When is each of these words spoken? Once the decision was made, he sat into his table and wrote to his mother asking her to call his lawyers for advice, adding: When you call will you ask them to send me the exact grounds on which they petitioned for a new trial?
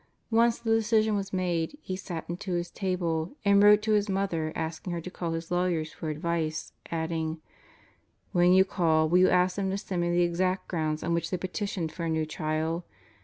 Once 0.31 0.57
the 0.57 0.71
decision 0.71 1.15
was 1.15 1.31
made, 1.31 1.77
he 1.79 1.95
sat 1.95 2.27
into 2.27 2.53
his 2.53 2.71
table 2.71 3.35
and 3.45 3.61
wrote 3.61 3.83
to 3.83 3.91
his 3.91 4.09
mother 4.09 4.51
asking 4.55 4.91
her 4.93 4.99
to 4.99 5.11
call 5.11 5.33
his 5.33 5.51
lawyers 5.51 5.93
for 5.93 6.09
advice, 6.09 6.73
adding: 6.89 7.39
When 8.31 8.51
you 8.51 8.65
call 8.65 9.07
will 9.07 9.19
you 9.19 9.29
ask 9.29 9.57
them 9.57 9.69
to 9.69 9.77
send 9.77 10.01
me 10.01 10.09
the 10.09 10.23
exact 10.23 10.67
grounds 10.67 11.03
on 11.03 11.13
which 11.13 11.29
they 11.29 11.37
petitioned 11.37 11.91
for 11.91 12.05
a 12.05 12.09
new 12.09 12.25
trial? 12.25 12.83